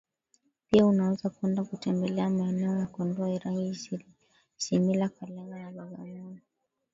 Pia 0.69 0.85
unaweza 0.85 1.29
kwenda 1.29 1.63
kutembelea 1.63 2.29
maeneo 2.29 2.77
ya 2.77 2.85
Kondoa 2.87 3.29
irangi 3.29 3.77
Isimila 4.57 5.09
Kalenga 5.09 5.59
na 5.59 5.71
Bagamoyo 5.71 6.37